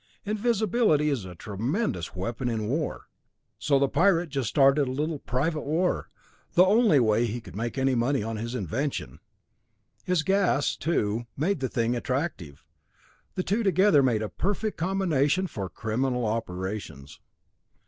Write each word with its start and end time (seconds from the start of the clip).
Invisibility 0.25 1.09
is 1.11 1.25
a 1.25 1.35
tremendous 1.35 2.15
weapon 2.15 2.49
in 2.49 2.67
war, 2.67 3.07
so 3.59 3.77
the 3.77 3.87
pirate 3.87 4.31
just 4.31 4.49
started 4.49 4.87
a 4.87 4.91
little 4.91 5.19
private 5.19 5.61
war, 5.61 6.09
the 6.53 6.65
only 6.65 6.99
way 6.99 7.27
he 7.27 7.39
could 7.39 7.55
make 7.55 7.77
any 7.77 7.93
money 7.93 8.23
on 8.23 8.35
his 8.37 8.55
invention. 8.55 9.19
His 10.03 10.23
gas, 10.23 10.75
too, 10.75 11.27
made 11.37 11.59
the 11.59 11.69
thing 11.69 11.95
attractive. 11.95 12.65
The 13.35 13.43
two 13.43 13.61
together 13.61 14.01
made 14.01 14.23
a 14.23 14.27
perfect 14.29 14.75
combination 14.75 15.45
for 15.45 15.69
criminal 15.69 16.25
operations. 16.25 17.19